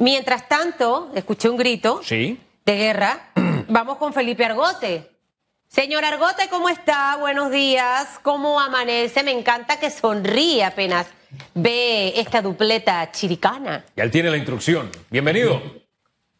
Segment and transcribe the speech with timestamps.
[0.00, 2.40] Mientras tanto, escuché un grito Sí.
[2.64, 3.32] de guerra.
[3.68, 5.10] Vamos con Felipe Argote.
[5.68, 7.18] Señor Argote, ¿cómo está?
[7.20, 8.18] Buenos días.
[8.22, 9.22] ¿Cómo amanece?
[9.22, 11.06] Me encanta que sonríe apenas
[11.54, 13.84] ve esta dupleta chiricana.
[13.94, 14.90] Ya él tiene la instrucción.
[15.10, 15.60] Bienvenido.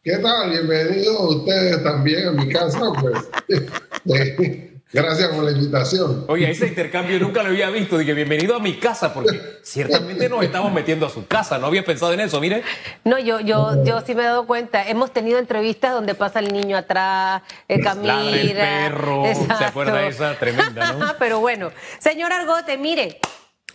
[0.03, 0.49] ¿Qué tal?
[0.49, 3.29] Bienvenidos ustedes también a mi casa, pues.
[4.93, 6.25] Gracias por la invitación.
[6.27, 7.97] Oye, ese intercambio nunca lo había visto.
[7.97, 11.57] Dije, bienvenido a mi casa, porque ciertamente nos estamos metiendo a su casa.
[11.57, 12.63] No había pensado en eso, mire.
[13.05, 14.85] No, yo, yo, yo sí me he dado cuenta.
[14.85, 18.15] Hemos tenido entrevistas donde pasa el niño atrás, eh, camina.
[18.15, 19.23] Ladra el perro.
[19.57, 20.37] ¿Se acuerda de esa?
[20.37, 21.15] Tremenda, ¿no?
[21.19, 23.19] Pero bueno, señor Argote, mire,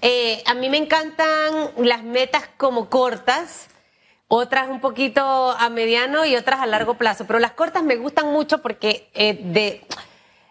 [0.02, 3.68] eh, a mí me encantan las metas como cortas,
[4.28, 8.26] otras un poquito a mediano y otras a largo plazo, pero las cortas me gustan
[8.26, 9.86] mucho porque eh, de,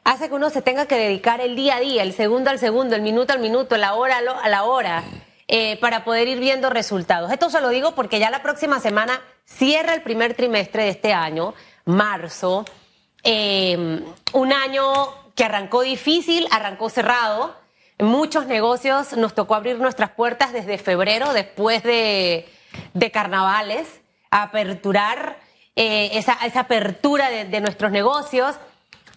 [0.06, 2.96] hace que uno se tenga que dedicar el día a día, el segundo al segundo,
[2.96, 5.04] el minuto al minuto, la hora a la hora,
[5.48, 7.32] eh, para poder ir viendo resultados.
[7.32, 11.12] Esto se lo digo porque ya la próxima semana cierra el primer trimestre de este
[11.12, 11.56] año,
[11.86, 12.66] marzo,
[13.24, 14.04] eh,
[14.34, 14.84] un año
[15.34, 17.56] que arrancó difícil, arrancó cerrado.
[17.98, 22.48] Muchos negocios nos tocó abrir nuestras puertas desde febrero, después de,
[22.94, 25.40] de carnavales, aperturar
[25.76, 28.56] eh, esa, apertura de nuestros negocios.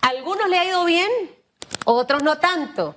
[0.09, 1.11] Algunos le ha ido bien,
[1.85, 2.97] otros no tanto.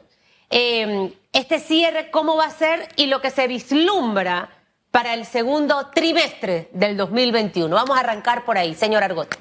[0.50, 2.88] Eh, este cierre, ¿cómo va a ser?
[2.96, 4.50] Y lo que se vislumbra
[4.92, 7.74] para el segundo trimestre del 2021.
[7.76, 9.36] Vamos a arrancar por ahí, señor Argote.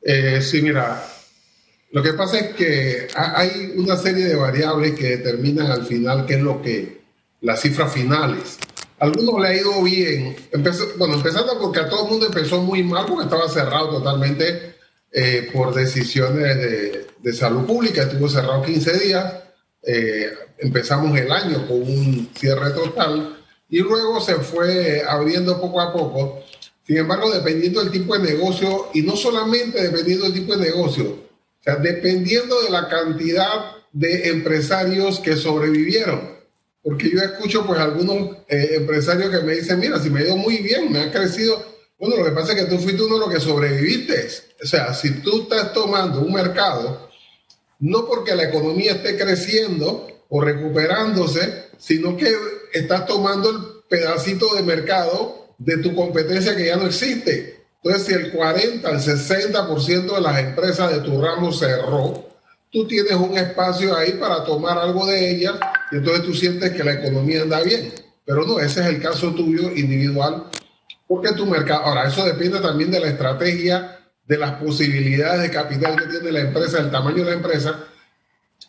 [0.00, 1.04] Eh, sí, mira,
[1.90, 6.24] lo que pasa es que ha- hay una serie de variables que determinan al final
[6.24, 7.02] qué es lo que,
[7.42, 8.58] las cifras finales.
[8.98, 10.34] Algunos le ha ido bien,
[10.96, 14.71] bueno, empezando porque a todo el mundo empezó muy mal porque estaba cerrado totalmente
[15.12, 16.56] eh, por decisiones
[17.22, 19.34] de, salud pública, estuvo cerrado 15 días,
[19.82, 23.36] eh, empezamos el año con un cierre total
[23.68, 26.42] y luego se fue abriendo poco a poco.
[26.86, 31.18] Sin embargo, dependiendo del tipo de negocio, y no solamente dependiendo del tipo de negocio,
[31.80, 36.32] dependiendo de la cantidad de empresarios que sobrevivieron.
[36.82, 40.36] Porque yo escucho pues algunos eh, empresarios que me dicen, mira, si me ha ido
[40.36, 41.71] muy bien, me ha crecido.
[42.02, 44.28] Bueno, lo que pasa es que tú fuiste uno de los que sobreviviste.
[44.60, 47.08] O sea, si tú estás tomando un mercado,
[47.78, 52.34] no porque la economía esté creciendo o recuperándose, sino que
[52.72, 53.56] estás tomando el
[53.88, 57.66] pedacito de mercado de tu competencia que ya no existe.
[57.84, 62.30] Entonces, si el 40, el 60% de las empresas de tu ramo cerró,
[62.72, 65.54] tú tienes un espacio ahí para tomar algo de ellas
[65.92, 67.92] y entonces tú sientes que la economía anda bien.
[68.24, 70.50] Pero no, ese es el caso tuyo individual,
[71.12, 75.94] porque tu mercado, ahora eso depende también de la estrategia, de las posibilidades de capital
[75.94, 77.84] que tiene la empresa, del tamaño de la empresa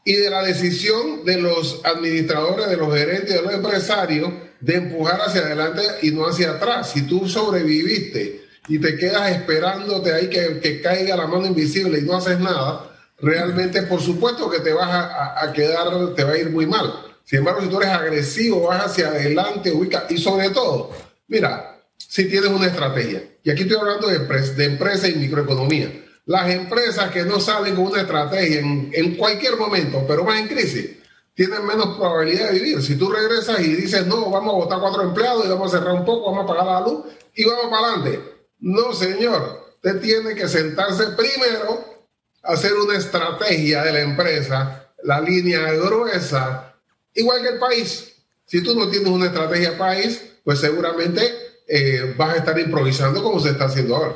[0.03, 5.21] y de la decisión de los administradores, de los gerentes, de los empresarios de empujar
[5.21, 6.91] hacia adelante y no hacia atrás.
[6.91, 12.01] Si tú sobreviviste y te quedas esperándote ahí que, que caiga la mano invisible y
[12.01, 16.37] no haces nada, realmente por supuesto que te vas a, a- quedar, te va a
[16.37, 16.93] ir muy mal.
[17.23, 20.91] Sin embargo, si tú eres agresivo, vas hacia adelante, ubica, y sobre todo,
[21.29, 21.72] mira,
[22.09, 27.12] si tienes una estrategia, y aquí estoy hablando de, de empresa y microeconomía, las empresas
[27.12, 30.97] que no salen con una estrategia en, en cualquier momento, pero más en crisis,
[31.34, 32.81] tienen menos probabilidad de vivir.
[32.81, 35.96] Si tú regresas y dices, no, vamos a votar cuatro empleados y vamos a cerrar
[35.96, 38.20] un poco, vamos a pagar la luz y vamos para adelante.
[38.59, 42.06] No, señor, usted tiene que sentarse primero,
[42.44, 46.75] hacer una estrategia de la empresa, la línea gruesa,
[47.14, 48.14] igual que el país.
[48.46, 53.40] Si tú no tienes una estrategia país, pues seguramente eh, vas a estar improvisando como
[53.40, 54.16] se está haciendo ahora.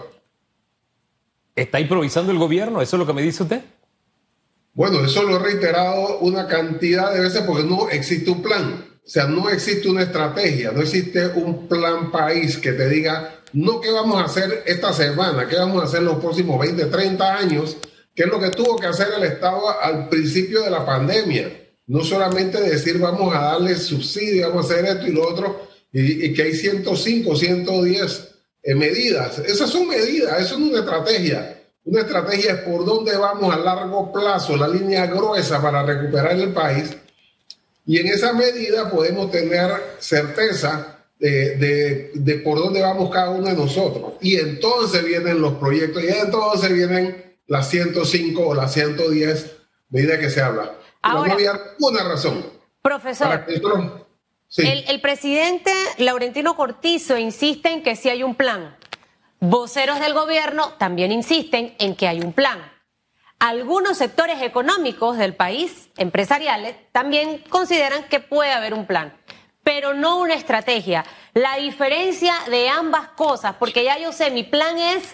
[1.56, 2.82] ¿Está improvisando el gobierno?
[2.82, 3.62] ¿Eso es lo que me dice usted?
[4.74, 8.86] Bueno, eso lo he reiterado una cantidad de veces porque no existe un plan.
[9.08, 13.82] O sea, no existe una estrategia, no existe un plan país que te diga, no
[13.82, 17.78] qué vamos a hacer esta semana, qué vamos a hacer los próximos 20, 30 años,
[18.14, 21.52] que es lo que tuvo que hacer el Estado al principio de la pandemia.
[21.88, 26.26] No solamente decir vamos a darle subsidio, vamos a hacer esto y lo otro, y,
[26.26, 28.28] y que hay 105, 110
[28.64, 29.40] eh, medidas.
[29.40, 31.54] Esas son medidas, eso es una estrategia.
[31.86, 36.52] Una estrategia es por dónde vamos a largo plazo, la línea gruesa para recuperar el
[36.54, 36.96] país.
[37.86, 43.48] Y en esa medida podemos tener certeza de, de- de por dónde vamos cada uno
[43.48, 44.14] de nosotros.
[44.22, 49.56] Y entonces vienen los proyectos, y entonces vienen las 105 o las 110
[49.90, 50.74] medidas que se habla.
[51.02, 52.46] Pero Ahora- no había una razón
[52.82, 54.07] Profesor, para que esto-
[54.56, 58.78] el, el presidente Laurentino Cortizo insiste en que sí hay un plan.
[59.40, 62.60] Voceros del gobierno también insisten en que hay un plan.
[63.40, 69.16] Algunos sectores económicos del país, empresariales, también consideran que puede haber un plan,
[69.64, 71.06] pero no una estrategia.
[71.36, 75.14] la diferencia de ambas cosas, porque ya yo sé, mi plan es,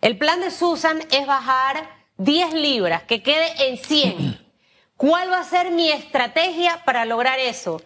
[0.00, 4.44] el plan de Susan es bajar 10 libras, que quede en 100.
[4.96, 7.80] ¿Cuál va a ser mi estrategia para lograr eso?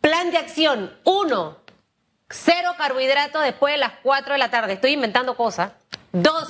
[0.00, 1.58] Plan de acción, uno,
[2.28, 5.72] cero carbohidratos después de las 4 de la tarde, estoy inventando cosas.
[6.12, 6.48] Dos,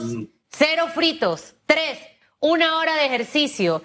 [0.49, 1.55] cero fritos.
[1.67, 1.99] Tres,
[2.39, 3.83] una hora de ejercicio.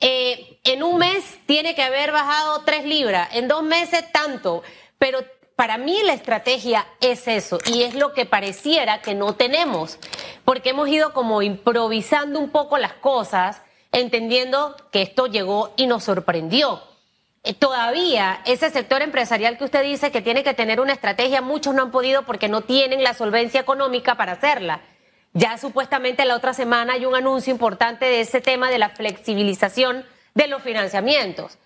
[0.00, 4.62] Eh, en un mes tiene que haber bajado tres libras, en dos meses tanto,
[4.98, 5.18] pero
[5.56, 9.98] para mí la estrategia es eso y es lo que pareciera que no tenemos,
[10.44, 13.60] porque hemos ido como improvisando un poco las cosas,
[13.90, 16.80] entendiendo que esto llegó y nos sorprendió.
[17.48, 21.74] Eh, todavía ese sector empresarial que usted dice que tiene que tener una estrategia, muchos
[21.74, 24.82] no han podido porque no tienen la solvencia económica para hacerla.
[25.32, 30.04] Ya supuestamente la otra semana hay un anuncio importante de ese tema de la flexibilización
[30.34, 31.56] de los financiamientos.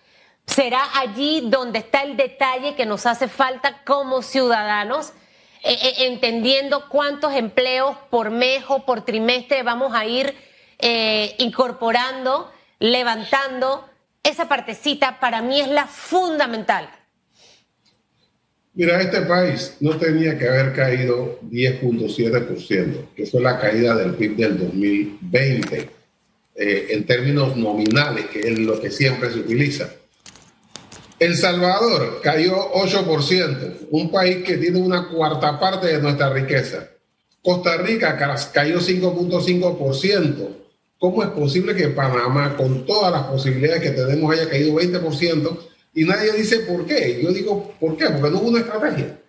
[0.45, 5.11] ¿Será allí donde está el detalle que nos hace falta como ciudadanos?
[5.63, 10.33] Eh, eh, entendiendo cuántos empleos por mes o por trimestre vamos a ir
[11.39, 12.49] incorporando,
[12.79, 13.92] levantando.
[14.23, 16.89] Esa partecita para mí es la fundamental.
[18.73, 24.37] Mira, este país no tenía que haber caído 10.7%, que fue la caída del PIB
[24.37, 25.89] del 2020,
[26.55, 29.89] eh, en términos nominales, que es lo que siempre se utiliza.
[31.19, 36.87] El Salvador cayó 8%, un país que tiene una cuarta parte de nuestra riqueza.
[37.43, 38.17] Costa Rica
[38.53, 40.62] cayó 5.5%.
[41.03, 45.59] ¿Cómo es posible que Panamá, con todas las posibilidades que tenemos, haya caído 20%?
[45.95, 47.19] Y nadie dice por qué.
[47.21, 48.05] Yo digo, ¿por qué?
[48.05, 49.19] Porque no hubo una estrategia.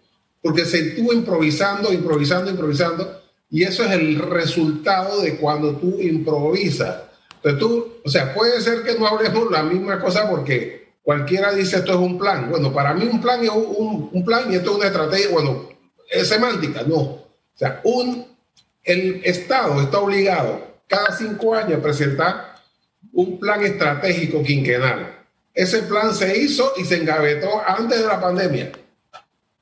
[0.41, 3.21] Porque se estuvo improvisando, improvisando, improvisando.
[3.51, 6.97] Y eso es el resultado de cuando tú improvisas.
[7.43, 11.79] Entonces tú, o sea, puede ser que no hablemos la misma cosa porque cualquiera dice
[11.79, 12.51] esto es un plan.
[12.51, 15.29] Bueno, para mí un plan es un, un plan y esto es una estrategia.
[15.29, 15.71] Bueno,
[16.09, 17.01] es semántica, no.
[17.01, 18.29] O sea, un,
[18.85, 22.55] el Estado está obligado cada cinco años presentar
[23.13, 25.15] un plan estratégico quinquenal
[25.55, 28.73] ese plan se hizo y se engavetó antes de la pandemia.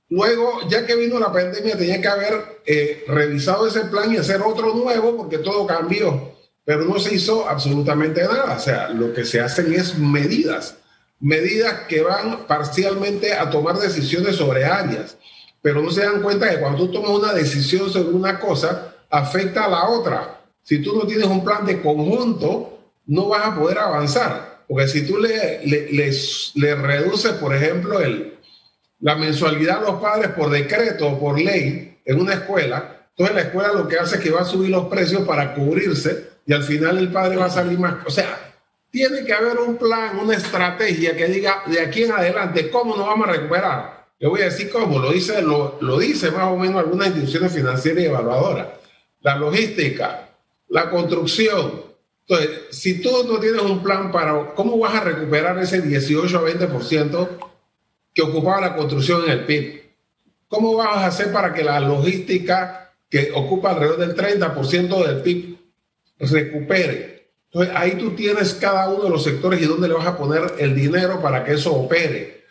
[0.08, 4.40] Luego, ya que vino la pandemia, tenía que haber eh, revisado ese plan y hacer
[4.40, 6.32] otro nuevo porque todo cambió.
[6.64, 8.56] Pero no se hizo absolutamente nada.
[8.56, 10.76] O sea, lo que se hacen es medidas.
[11.20, 15.18] Medidas que van parcialmente a tomar decisiones sobre áreas.
[15.60, 19.64] Pero no se dan cuenta que cuando tú tomas una decisión sobre una cosa, afecta
[19.64, 20.41] a la otra.
[20.62, 24.64] Si tú no tienes un plan de conjunto, no vas a poder avanzar.
[24.68, 28.38] Porque si tú le, le, reduces, por ejemplo, el,
[29.00, 33.42] la mensualidad a los padres por decreto o por ley en una escuela, entonces la
[33.42, 36.62] escuela lo que hace es que va a subir los precios para cubrirse y al
[36.62, 37.96] final el padre va a salir más.
[38.06, 38.38] O sea,
[38.90, 43.06] tiene que haber un plan, una estrategia que diga de aquí en adelante cómo nos
[43.06, 44.06] vamos a recuperar.
[44.18, 47.52] Le voy a decir cómo, lo dice, lo, lo dice más o menos algunas instituciones
[47.52, 48.68] financieras y evaluadoras.
[49.20, 50.31] La logística,
[50.72, 51.82] la construcción,
[52.26, 56.42] entonces, si tú no tienes un plan para cómo vas a recuperar ese 18 a
[56.42, 57.28] 20%
[58.14, 59.82] que ocupaba la construcción en el PIB,
[60.48, 65.58] ¿cómo vas a hacer para que la logística que ocupa alrededor del 30% del PIB
[66.20, 67.28] recupere?
[67.50, 70.54] Entonces, ahí tú tienes cada uno de los sectores y dónde le vas a poner
[70.58, 72.44] el dinero para que eso opere.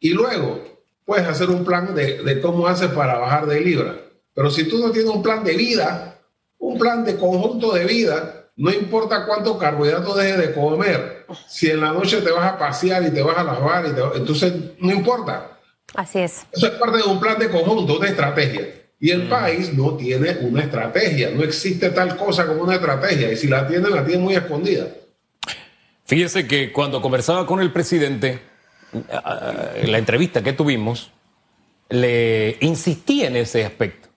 [0.00, 0.64] Y luego
[1.04, 4.00] puedes hacer un plan de, de cómo haces para bajar de libra.
[4.34, 6.11] Pero si tú no tienes un plan de vida,
[6.62, 11.80] un plan de conjunto de vida, no importa cuánto carbohidratos dejes de comer, si en
[11.80, 15.58] la noche te vas a pasear y te vas a lavar, y entonces no importa.
[15.94, 16.46] Así es.
[16.52, 18.68] Eso es parte de un plan de conjunto, una estrategia.
[19.00, 19.28] Y el mm.
[19.28, 23.66] país no tiene una estrategia, no existe tal cosa como una estrategia, y si la
[23.66, 24.86] tiene, la tiene muy escondida.
[26.04, 28.40] Fíjese que cuando conversaba con el presidente,
[28.92, 31.10] en la entrevista que tuvimos,
[31.88, 34.11] le insistí en ese aspecto,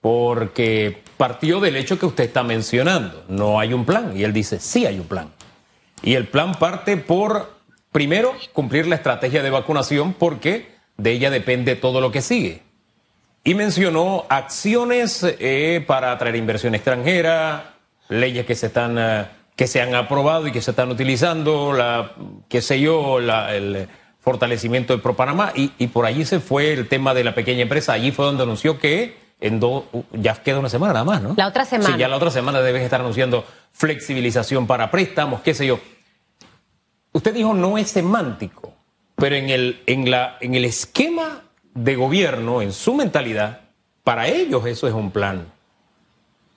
[0.00, 3.24] porque partió del hecho que usted está mencionando.
[3.28, 4.16] No hay un plan.
[4.16, 5.30] Y él dice, sí hay un plan.
[6.02, 7.52] Y el plan parte por,
[7.90, 12.62] primero, cumplir la estrategia de vacunación porque de ella depende todo lo que sigue.
[13.44, 17.74] Y mencionó acciones eh, para atraer inversión extranjera,
[18.08, 18.96] leyes que se están...
[18.98, 19.26] Eh,
[19.56, 22.12] que se han aprobado y que se están utilizando, la,
[22.48, 23.88] qué sé yo, el
[24.20, 27.92] fortalecimiento del ProPanamá, y, y por allí se fue el tema de la pequeña empresa.
[27.92, 31.34] Allí fue donde anunció que en dos, ya queda una semana nada más, ¿no?
[31.36, 31.94] La otra semana.
[31.94, 35.78] Sí, ya la otra semana debes estar anunciando flexibilización para préstamos, qué sé yo.
[37.12, 38.74] Usted dijo no es semántico,
[39.16, 41.42] pero en el, en la, en el esquema
[41.74, 43.60] de gobierno, en su mentalidad,
[44.02, 45.52] para ellos eso es un plan.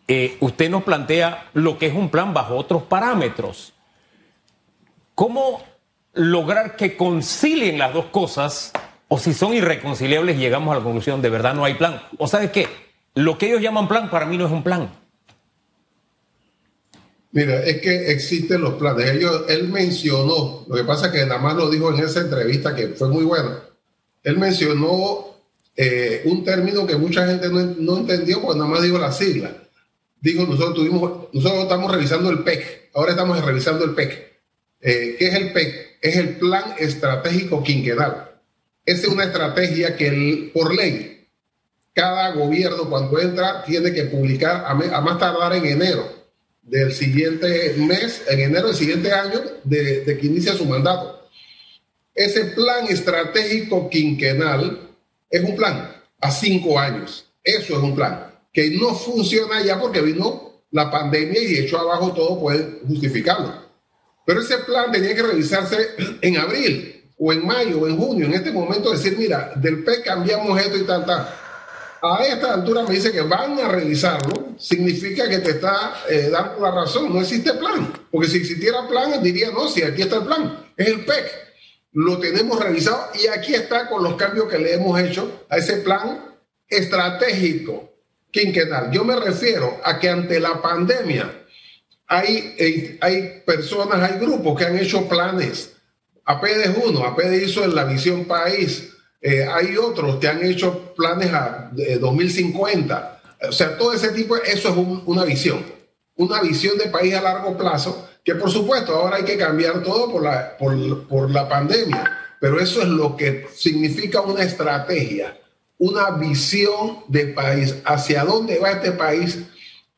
[0.08, 3.74] Eh, usted nos plantea lo que es un plan bajo otros parámetros.
[5.16, 5.62] ¿Cómo
[6.14, 8.74] lograr que concilien las dos cosas
[9.14, 12.02] o si son irreconciliables llegamos a la conclusión de verdad no hay plan.
[12.18, 12.70] O sabes qué,
[13.14, 14.90] lo que ellos llaman plan para mí no es un plan.
[17.34, 19.10] Mira, es que existen los planes.
[19.50, 22.88] Él mencionó, lo que pasa es que nada más lo dijo en esa entrevista que
[22.90, 23.60] fue muy buena.
[24.24, 25.36] Él mencionó
[25.76, 29.52] eh, un término que mucha gente no, no, entendió porque nada más dijo la sigla.
[30.22, 34.40] Dijo, nosotros, tuvimos, nosotros estamos revisando el PEC, ahora estamos revisando el PEC.
[34.80, 35.98] Eh, ¿Qué es el PEC?
[36.02, 38.31] Es el Plan Estratégico Quinquenal.
[38.86, 41.28] Esa es una estrategia que por ley,
[41.94, 46.10] cada gobierno cuando entra tiene que publicar a, más tardar en enero
[46.62, 51.28] del siguiente mes, en enero del siguiente año, de, de que inicia su mandato.
[52.14, 54.90] Ese plan estratégico quinquenal
[55.30, 57.26] es un plan a cinco años.
[57.44, 62.14] Eso es un plan que no funciona ya porque vino la pandemia y echó abajo
[62.14, 63.54] todo, puede justificarlo.
[64.26, 65.90] Pero ese plan tenía que revisarse
[66.22, 68.26] en abril o en mayo o en junio.
[68.26, 71.28] En este momento decir, mira, del PEC cambiamos esto y tal, tal
[72.02, 76.60] a esta altura me dice que van a revisarlo, significa que te está eh, dando
[76.60, 80.26] la razón, no existe plan, porque si existiera plan diría, no, si aquí está el
[80.26, 81.26] plan, es el PEC,
[81.94, 85.78] lo tenemos revisado y aquí está con los cambios que le hemos hecho a ese
[85.78, 86.38] plan
[86.68, 87.92] estratégico
[88.32, 88.90] quinquenal.
[88.92, 91.46] Yo me refiero a que ante la pandemia
[92.08, 95.74] hay, eh, hay personas, hay grupos que han hecho planes.
[96.32, 100.94] APD es uno, APD hizo en la visión país, eh, hay otros que han hecho
[100.96, 103.22] planes a 2050.
[103.50, 105.64] O sea, todo ese tipo, eso es una visión.
[106.16, 110.12] Una visión de país a largo plazo, que por supuesto ahora hay que cambiar todo
[110.12, 112.18] por la, por la pandemia.
[112.40, 115.40] Pero eso es lo que significa una estrategia,
[115.78, 117.76] una visión de país.
[117.86, 119.40] ¿Hacia dónde va este país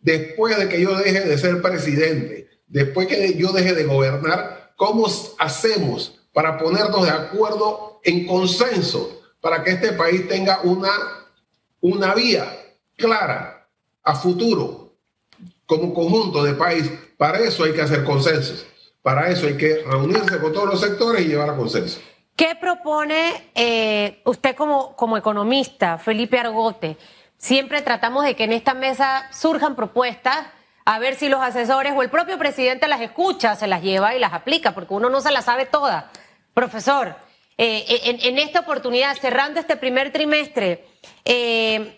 [0.01, 2.49] después de que yo deje de ser presidente?
[2.67, 5.07] Después que yo deje de gobernar, ¿cómo
[5.39, 10.89] hacemos para ponernos de acuerdo en consenso para que este país tenga una,
[11.81, 12.45] una vía
[12.95, 13.67] clara
[14.03, 14.93] a futuro
[15.65, 16.91] como conjunto de país.
[17.17, 18.65] Para eso hay que hacer consensos.
[19.01, 21.99] Para eso hay que reunirse con todos los sectores y llevar a consenso.
[22.35, 26.97] ¿Qué propone eh, usted como, como economista, Felipe Argote?
[27.37, 30.47] Siempre tratamos de que en esta mesa surjan propuestas,
[30.85, 34.19] a ver si los asesores o el propio presidente las escucha, se las lleva y
[34.19, 36.05] las aplica, porque uno no se las sabe todas.
[36.53, 37.15] Profesor,
[37.57, 40.85] eh, en, esta oportunidad, cerrando este primer trimestre,
[41.25, 41.97] eh,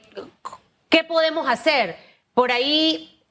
[0.89, 1.97] ¿qué podemos hacer?
[2.33, 3.21] Por ahí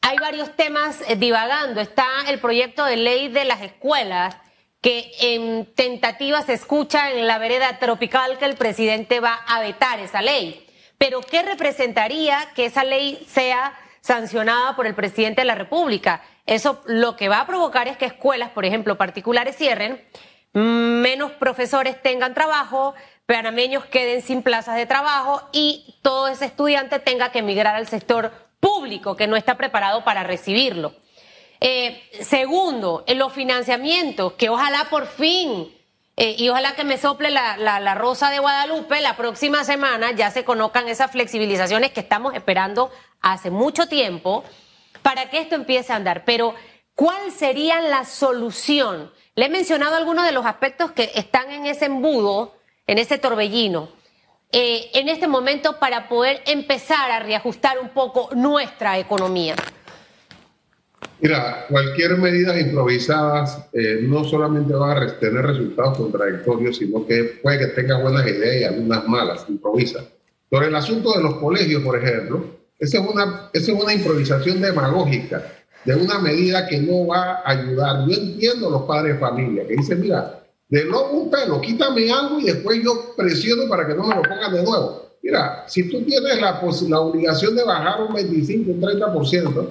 [0.00, 1.80] hay varios temas eh, divagando.
[1.80, 4.36] Está el proyecto de ley de las escuelas,
[4.80, 9.98] que en tentativa se escucha en la vereda tropical que el presidente va a vetar
[10.00, 10.66] esa ley.
[10.98, 16.22] Pero ¿qué representaría que esa ley sea sancionada por el presidente de la República?
[16.46, 20.00] Eso lo que va a provocar es que escuelas, por ejemplo, particulares cierren
[20.56, 22.94] menos profesores tengan trabajo,
[23.26, 28.32] panameños queden sin plazas de trabajo y todo ese estudiante tenga que emigrar al sector
[28.58, 30.94] público que no está preparado para recibirlo.
[31.60, 35.74] Eh, segundo, en los financiamientos, que ojalá por fin,
[36.16, 40.30] eh, y ojalá que me sople la, la, rosa de Guadalupe, la próxima semana ya
[40.30, 44.42] se conozcan esas flexibilizaciones que estamos esperando hace mucho tiempo
[45.02, 46.24] para que esto empiece a andar.
[46.24, 46.54] Pero,
[46.94, 49.12] ¿cuál sería la solución?
[49.36, 52.54] Le he mencionado algunos de los aspectos que están en ese embudo,
[52.86, 53.90] en ese torbellino,
[54.50, 59.54] eh, en este momento para poder empezar a reajustar un poco nuestra economía.
[61.20, 67.58] Mira, cualquier medida improvisada eh, no solamente va a tener resultados contradictorios, sino que puede
[67.58, 70.02] que tenga buenas ideas y algunas malas, improvisa.
[70.48, 72.42] Sobre el asunto de los colegios, por ejemplo,
[72.78, 75.55] esa es una, esa es una improvisación demagógica
[75.86, 78.06] de una medida que no va a ayudar.
[78.08, 82.10] Yo entiendo a los padres de familia que dicen, mira, de nuevo un pelo, quítame
[82.10, 85.06] algo y después yo presiono para que no me lo pongan de nuevo.
[85.22, 89.68] Mira, si tú tienes la, la obligación de bajar un 25, un 30%,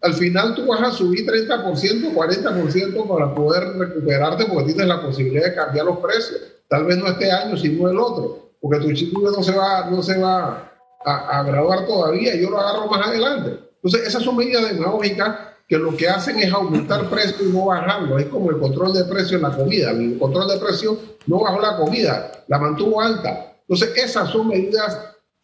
[0.00, 5.44] al final tú vas a subir 30%, 40% para poder recuperarte porque tienes la posibilidad
[5.44, 6.40] de cambiar los precios.
[6.68, 10.02] Tal vez no este año, sino el otro, porque tu chico no se va, no
[10.02, 10.70] se va
[11.04, 13.73] a, a graduar todavía, yo lo agarro más adelante.
[13.84, 15.36] Entonces, esas son medidas demagógicas
[15.68, 18.18] que lo que hacen es aumentar precios y no bajarlo.
[18.18, 19.90] Es como el control de precio en la comida.
[19.90, 23.56] El control de precio no bajó la comida, la mantuvo alta.
[23.60, 24.98] Entonces, esas son medidas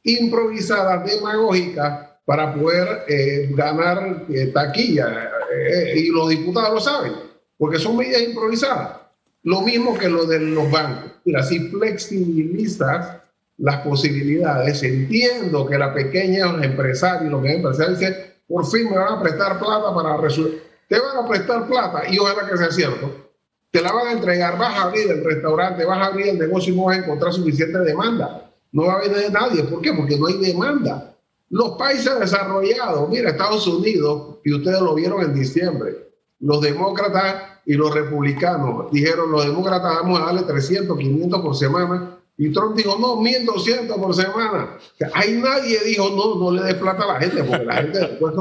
[0.05, 5.31] improvisadas, demagógicas, para poder eh, ganar eh, taquilla.
[5.53, 7.13] Eh, y los diputados lo saben,
[7.59, 9.01] porque son medidas improvisadas.
[9.43, 11.13] Lo mismo que lo de los bancos.
[11.25, 13.17] Mira, si flexibilizas
[13.59, 19.15] las posibilidades, entiendo que la pequeña empresaria y los empresarios dicen, por fin me van
[19.15, 20.61] a prestar plata para resolver.
[20.89, 23.31] Te van a prestar plata y ojalá que sea cierto,
[23.71, 26.75] te la van a entregar, vas a abrir el restaurante, vas a abrir el negocio
[26.75, 28.51] y no vas a encontrar suficiente demanda.
[28.73, 29.63] No va a haber nadie.
[29.63, 29.93] ¿Por qué?
[29.93, 31.17] Porque no hay demanda.
[31.49, 37.75] Los países desarrollados, mira, Estados Unidos, y ustedes lo vieron en diciembre, los demócratas y
[37.75, 42.97] los republicanos dijeron, los demócratas vamos a darle 300, 500 por semana, y Trump dijo,
[42.99, 44.79] no, 1200 por semana.
[45.13, 48.35] ahí nadie dijo, no, no le des plata a la gente, porque la gente después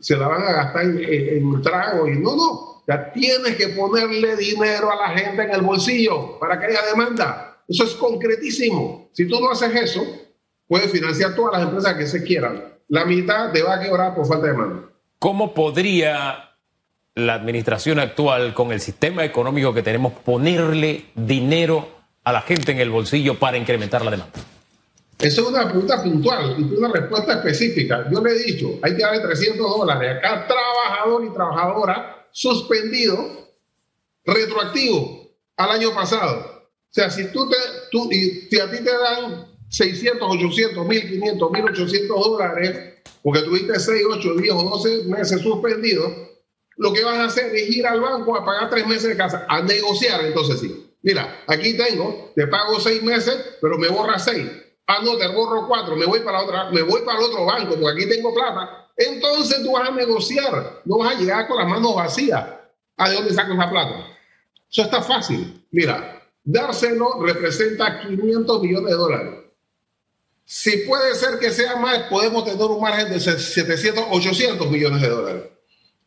[0.00, 2.08] se la van a gastar en, en, trago.
[2.08, 6.58] Y no, no, ya tienes que ponerle dinero a la gente en el bolsillo para
[6.58, 7.62] que haya demanda.
[7.68, 9.08] Eso es concretísimo.
[9.12, 10.02] Si tú no haces eso,
[10.66, 12.74] puedes financiar todas las empresas que se quieran.
[12.88, 14.82] La mitad te va a quebrar por falta de demanda.
[15.20, 16.56] ¿Cómo podría
[17.14, 21.97] la administración actual, con el sistema económico que tenemos, ponerle dinero
[22.28, 24.32] a la gente en el bolsillo para incrementar la demanda?
[25.18, 28.06] Eso es una pregunta puntual y una respuesta específica.
[28.12, 33.48] Yo le he dicho, hay que darle 300 dólares a cada trabajador y trabajadora suspendido
[34.24, 36.68] retroactivo al año pasado.
[36.68, 37.56] O sea, si tú te,
[37.90, 44.02] tú, y si a ti te dan 600, 800, 1500, 1800 dólares, porque tuviste 6,
[44.10, 46.12] 8, 10 o 12 meses suspendidos,
[46.76, 49.46] lo que vas a hacer es ir al banco a pagar 3 meses de casa,
[49.48, 50.24] a negociar.
[50.24, 54.50] Entonces sí, Mira, aquí tengo, te pago seis meses, pero me borra seis.
[54.86, 57.76] Ah, no, te borro cuatro, me voy para otra, me voy para el otro banco,
[57.78, 58.90] porque aquí tengo plata.
[58.96, 62.44] Entonces tú vas a negociar, no vas a llegar con las manos vacías.
[62.96, 64.06] ¿A de dónde sacas la plata?
[64.70, 65.64] Eso está fácil.
[65.70, 69.34] Mira, dárselo representa 500 millones de dólares.
[70.44, 75.08] Si puede ser que sea más, podemos tener un margen de 700, 800 millones de
[75.08, 75.42] dólares.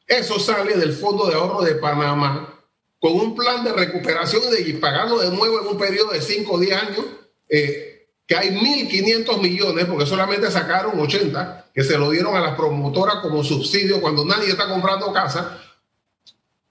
[0.07, 2.60] Eso sale del Fondo de Ahorro de Panamá
[3.01, 6.53] con un plan de recuperación y de pagarlo de nuevo en un periodo de 5
[6.53, 7.05] o 10 años,
[7.49, 12.55] eh, que hay 1.500 millones, porque solamente sacaron 80, que se lo dieron a las
[12.55, 15.59] promotoras como subsidio cuando nadie está comprando casa.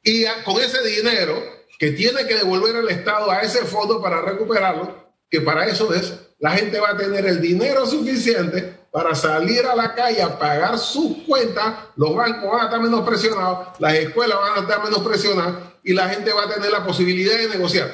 [0.04, 1.34] Y con ese dinero
[1.80, 6.14] que tiene que devolver el Estado a ese fondo para recuperarlo, que para eso es,
[6.38, 10.78] la gente va a tener el dinero suficiente para salir a la calle a pagar
[10.78, 15.00] sus cuentas, los bancos van a estar menos presionados, las escuelas van a estar menos
[15.00, 17.90] presionadas y la gente va a tener la posibilidad de negociar.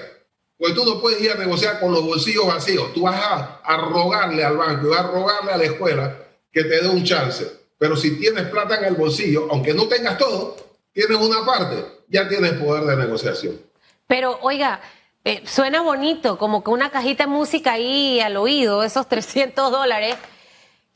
[0.58, 4.42] Pues tú no puedes ir a negociar con los bolsillos vacíos, tú vas a, rogarle
[4.42, 6.16] al banco, vas a rogarle a la escuela
[6.50, 7.46] que te dé un chance.
[7.78, 10.56] Pero si tienes plata en el bolsillo, aunque no tengas todo,
[10.92, 13.60] tienes una parte, ya tienes poder de negociación.
[14.06, 14.80] Pero oiga,
[15.24, 20.16] eh, suena bonito, como que una cajita de música ahí al oído, esos 300 dólares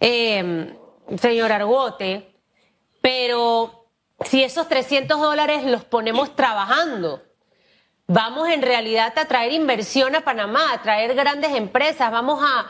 [0.00, 0.74] eh,
[1.18, 2.34] señor Argote,
[3.02, 3.79] pero
[4.24, 7.22] si esos 300 dólares los ponemos trabajando,
[8.06, 12.66] vamos en realidad a traer inversión a Panamá, a traer grandes empresas, vamos a,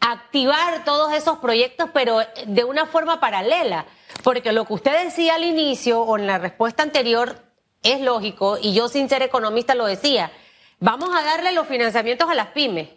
[0.00, 3.86] activar todos esos proyectos, pero de una forma paralela.
[4.22, 7.42] Porque lo que usted decía al inicio o en la respuesta anterior
[7.82, 10.30] es lógico, y yo sin ser economista lo decía,
[10.78, 12.90] vamos a darle los financiamientos a las pymes.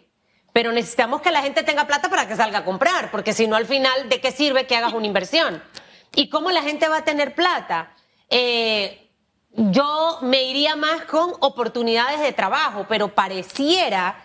[0.52, 3.56] Pero necesitamos que la gente tenga plata para que salga a comprar, porque si no,
[3.56, 5.62] al final, ¿de qué sirve que hagas una inversión?
[6.14, 7.94] ¿Y cómo la gente va a tener plata?
[8.28, 9.08] Eh,
[9.54, 14.24] yo me iría más con oportunidades de trabajo, pero pareciera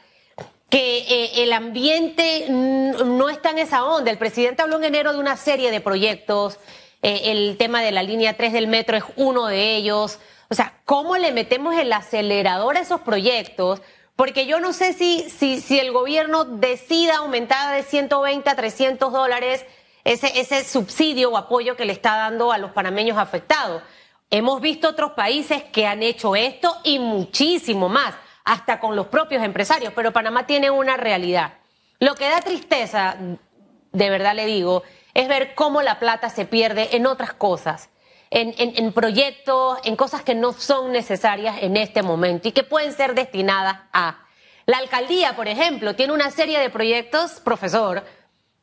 [0.69, 4.11] que eh, el ambiente no está en esa onda.
[4.11, 6.59] El presidente habló en enero de una serie de proyectos,
[7.01, 10.19] eh, el tema de la línea 3 del metro es uno de ellos.
[10.49, 13.81] O sea, ¿cómo le metemos el acelerador a esos proyectos?
[14.15, 19.13] Porque yo no sé si, si, si el gobierno decida aumentar de 120 a 300
[19.13, 19.63] dólares
[20.13, 23.81] ese, subsidio o apoyo que le está dando a los panameños afectados.
[24.29, 29.43] Hemos visto otros países que han hecho esto y muchísimo más, hasta con los propios
[29.43, 31.53] empresarios, pero Panamá tiene una realidad.
[31.99, 33.17] Lo que da tristeza,
[33.91, 37.89] de verdad le digo, es ver cómo la plata se pierde en otras cosas
[38.29, 43.15] en, proyectos, en cosas que no son necesarias en este momento y que pueden ser
[43.15, 44.23] destinadas a.
[44.65, 48.03] La alcaldía, por ejemplo, tiene una serie de proyectos, profesor,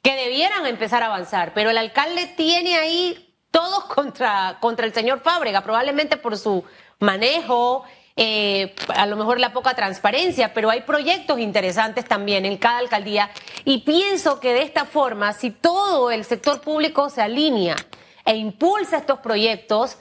[0.05, 5.21] que debieran empezar a avanzar, pero el alcalde tiene ahí todos contra, contra el señor
[5.21, 6.63] Fábrega, probablemente por su
[6.99, 12.79] manejo, eh, a lo mejor la poca transparencia, pero hay proyectos interesantes también en cada
[12.79, 13.31] alcaldía
[13.65, 17.77] y pienso que de esta forma, si todo el sector público se alinea,
[18.27, 19.97] e impulsa estos proyectos,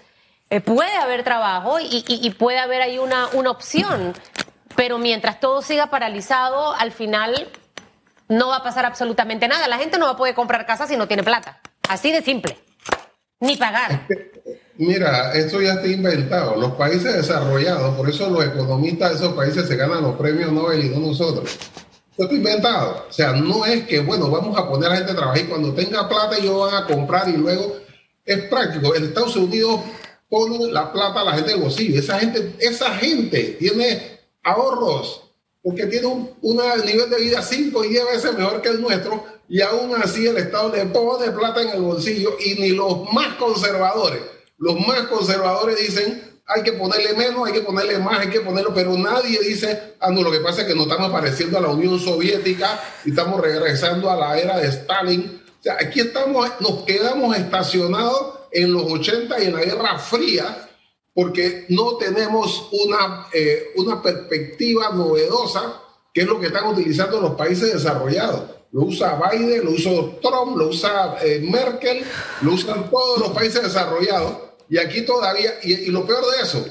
[0.50, 4.14] eh, puede haber trabajo y, puede haber ahí una, una opción.
[4.76, 7.50] Pero mientras todo siga paralizado, al final
[8.30, 9.68] no va a pasar absolutamente nada.
[9.68, 11.60] La gente no va a poder comprar casa si no tiene plata.
[11.90, 12.58] Así de simple.
[13.40, 14.08] Ni pagar.
[14.78, 16.56] Mira, esto ya está inventado.
[16.56, 20.86] Los países desarrollados, por eso los economistas de esos países se ganan los premios Nobel
[20.86, 21.52] y no nosotros.
[22.12, 23.06] Esto está inventado.
[23.10, 25.48] O sea, no es que, bueno, vamos a poner a la gente a trabajar y
[25.48, 27.76] cuando tenga plata ellos van a comprar y luego
[28.26, 28.96] es práctico.
[28.96, 29.82] En Estados Unidos
[30.30, 32.00] ponen la plata a la gente del bolsillo.
[32.00, 35.23] Esa gente, esa gente tiene ahorros
[35.64, 36.36] porque tiene un
[36.86, 40.38] nivel de vida cinco y 10 veces mejor que el nuestro y aún así el
[40.38, 44.22] Estado le pone plata en el bolsillo y ni los más conservadores,
[44.58, 48.74] los más conservadores dicen hay que ponerle menos, hay que ponerle más, hay que ponerlo,
[48.74, 51.70] pero nadie dice, ah, no, lo que pasa es que no estamos pareciendo a la
[51.70, 55.42] Unión Soviética y estamos regresando a la era de Stalin.
[55.60, 60.63] O sea, aquí estamos, nos quedamos estacionados en los 80 y en la Guerra Fría
[61.14, 65.82] porque no tenemos una, eh, una perspectiva novedosa,
[66.14, 68.44] que es lo que están utilizando los países desarrollados.
[68.72, 72.04] Lo usa Biden, lo usa Trump, lo usa eh, Merkel,
[72.42, 74.38] lo usan todos los países desarrollados.
[74.70, 76.66] Y aquí todavía, y, lo peor de eso,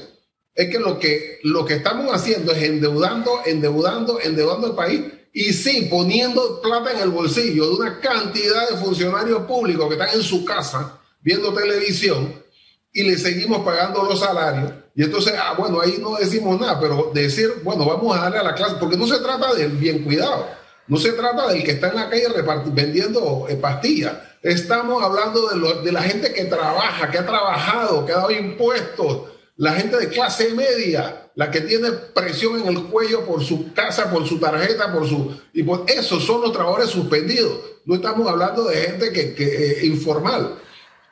[0.53, 5.01] es que lo, que lo que estamos haciendo es endeudando, endeudando, endeudando el país
[5.31, 10.13] y sí, poniendo plata en el bolsillo de una cantidad de funcionarios públicos que están
[10.13, 12.42] en su casa viendo televisión
[12.93, 14.71] y le seguimos pagando los salarios.
[14.95, 18.43] Y entonces, ah, bueno, ahí no decimos nada, pero decir, bueno, vamos a darle a
[18.43, 20.47] la clase, porque no se trata del bien cuidado,
[20.87, 22.27] no se trata del que está en la calle
[22.67, 24.13] vendiendo eh, pastillas.
[24.43, 29.31] Estamos hablando de, de la gente que trabaja, que ha trabajado, que ha dado impuestos,
[29.55, 34.11] la gente de clase media, la que tiene presión en el cuello por su casa,
[34.11, 35.35] por su tarjeta, por su...
[35.53, 37.59] Y por esos son los trabajadores suspendidos.
[37.85, 40.59] No estamos hablando de gente que, que eh, informal.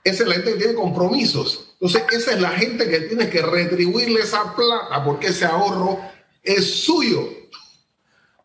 [0.03, 1.71] Esa es la gente que tiene compromisos.
[1.73, 5.99] Entonces, esa es la gente que tiene que retribuirle esa plata porque ese ahorro
[6.43, 7.27] es suyo.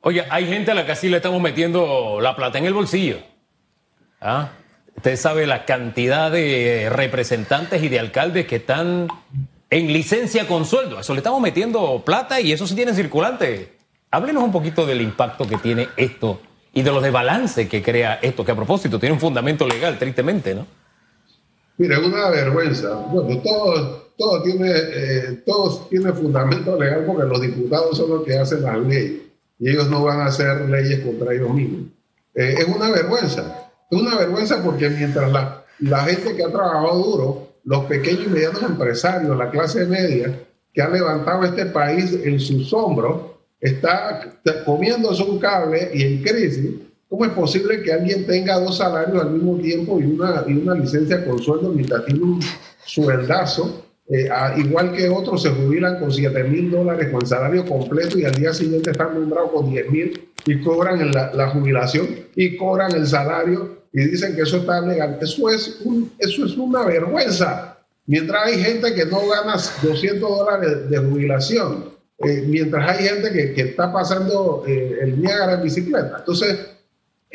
[0.01, 3.19] Oye, hay gente a la que así le estamos metiendo la plata en el bolsillo.
[4.21, 4.51] ¿Ah?
[4.97, 9.09] Usted sabe la cantidad de representantes y de alcaldes que están
[9.69, 11.01] en licencia con sueldo.
[11.01, 13.77] Eso le estamos metiendo plata y eso sí tiene circulante.
[14.11, 16.41] Háblenos un poquito del impacto que tiene esto
[16.73, 19.99] y de los de balance que crea esto, que a propósito tiene un fundamento legal,
[19.99, 20.67] tristemente, ¿no?
[21.79, 22.95] Mira, es una vergüenza.
[23.13, 28.39] Bueno, todo, todo, tiene, eh, todo tiene fundamento legal porque los diputados son los que
[28.39, 29.23] hacen las leyes
[29.59, 31.91] y ellos no van a hacer leyes contra ellos mismos.
[32.35, 33.71] Eh, es una vergüenza.
[33.91, 38.31] Es una vergüenza porque mientras la, la gente que ha trabajado duro, los pequeños y
[38.31, 40.41] medianos empresarios, la clase media,
[40.73, 46.71] que ha levantado este país en sus hombros, está comiéndose un cable y en crisis,
[47.09, 50.75] ¿Cómo es posible que alguien tenga dos salarios al mismo tiempo y una, y una
[50.75, 52.41] licencia con sueldo mientras tiene un
[52.85, 53.85] sueldazo?
[54.09, 58.35] Eh, igual que otros se jubilan con 7 mil dólares con salario completo y al
[58.35, 63.05] día siguiente están nombrados con 10 mil y cobran la, la, jubilación y cobran el
[63.05, 65.19] salario y dicen que eso está legal.
[65.21, 65.81] Eso es,
[66.19, 67.79] eso es una vergüenza.
[68.07, 73.55] Mientras hay gente que no gana 200 dólares de jubilación, eh, mientras hay gente que,
[73.55, 76.17] que está pasando eh, el Niágara en bicicleta.
[76.19, 76.76] Entonces,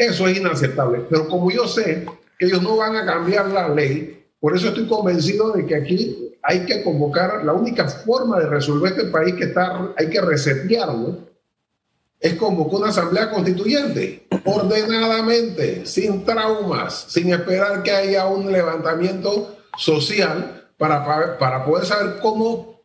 [0.06, 1.06] eso es inaceptable.
[1.10, 2.06] Pero como yo sé
[2.40, 6.36] que ellos no van a cambiar la ley, por eso estoy convencido de que aquí
[6.42, 11.20] hay que convocar, la única forma de resolver este país que está, hay que resetearlo,
[12.20, 20.68] es convocar una asamblea constituyente, ordenadamente, sin traumas, sin esperar que haya un levantamiento social
[20.78, 22.82] para, para poder saber cómo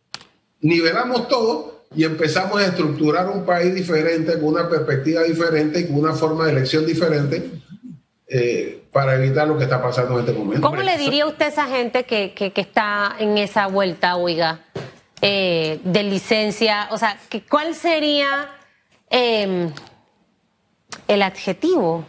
[0.61, 5.97] nivelamos todo y empezamos a estructurar un país diferente, con una perspectiva diferente y con
[5.97, 7.51] una forma de elección diferente
[8.29, 10.67] eh, para evitar lo que está pasando en este momento.
[10.67, 14.61] ¿Cómo le diría usted a esa gente que, que, está en esa vuelta, oiga,
[15.21, 16.89] eh, de licencia?
[16.91, 18.49] O sea, que, ¿cuál sería
[19.11, 19.71] em,
[21.07, 22.05] el adjetivo?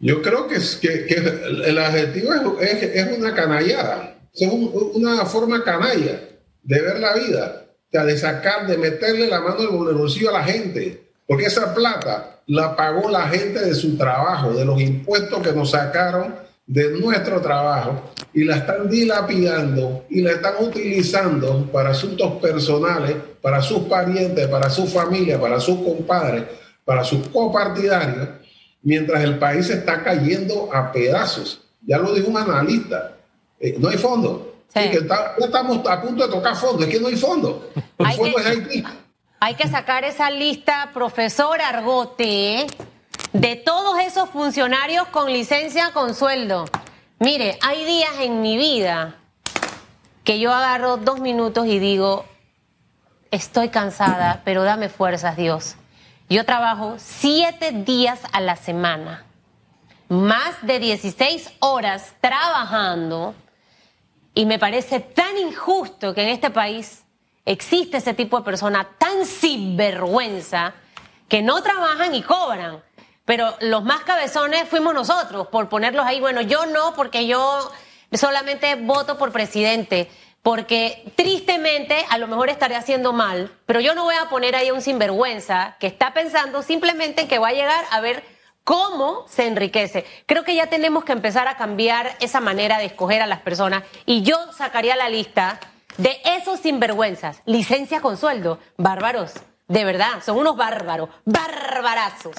[0.00, 6.29] Yo creo que, el adjetivo es, es, una canallada, es una forma canalla
[6.62, 10.44] de ver la vida, de sacar, de meterle la mano en el bolsillo a la
[10.44, 15.52] gente, porque esa plata la pagó la gente de su trabajo, de los impuestos que
[15.52, 16.34] nos sacaron
[16.66, 23.60] de nuestro trabajo y la están dilapidando y la están utilizando para asuntos personales, para
[23.60, 26.44] sus parientes, para su familia, para sus compadres,
[26.84, 28.28] para sus copartidarios,
[28.82, 31.60] mientras el país está cayendo a pedazos.
[31.84, 33.16] Ya lo dijo un analista,
[33.58, 34.49] eh, no hay fondo.
[34.72, 34.88] Sí.
[34.90, 34.98] que
[35.44, 37.70] estamos a punto de tocar fondo, es que no hay fondo.
[37.98, 38.84] El hay fondo que, es Haití.
[39.40, 42.66] Hay que sacar esa lista, profesor Argote,
[43.32, 46.66] de todos esos funcionarios con licencia, con sueldo.
[47.18, 49.16] Mire, hay días en mi vida
[50.24, 52.24] que yo agarro dos minutos y digo,
[53.30, 55.74] estoy cansada, pero dame fuerzas, Dios.
[56.28, 59.24] Yo trabajo siete días a la semana,
[60.08, 63.34] más de 16 horas trabajando
[64.34, 67.04] y me parece tan injusto que en este país
[67.44, 70.74] existe ese tipo de persona tan sinvergüenza
[71.28, 72.82] que no trabajan y cobran.
[73.24, 76.20] Pero los más cabezones fuimos nosotros por ponerlos ahí.
[76.20, 77.70] Bueno, yo no, porque yo
[78.12, 80.10] solamente voto por presidente,
[80.42, 84.68] porque tristemente a lo mejor estaré haciendo mal, pero yo no voy a poner ahí
[84.68, 88.24] a un sinvergüenza que está pensando simplemente que va a llegar a ver
[88.70, 90.06] cómo se enriquece.
[90.26, 93.82] Creo que ya tenemos que empezar a cambiar esa manera de escoger a las personas.
[94.06, 95.58] Y yo sacaría la lista
[95.98, 99.32] de esos sinvergüenzas, licencia con sueldo, bárbaros,
[99.66, 102.36] de verdad, son unos bárbaros, barbarazos.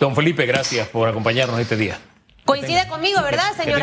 [0.00, 1.98] Don Felipe, gracias por acompañarnos este día.
[2.46, 3.82] Coincide conmigo, ¿verdad, que señor